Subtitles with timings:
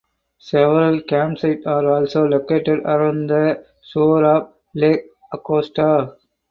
[0.39, 6.15] Several campsite are also located around the shore of Lake Augusta.